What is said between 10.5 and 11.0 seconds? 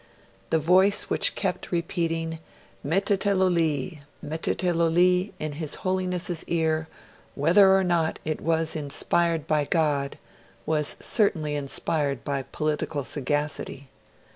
was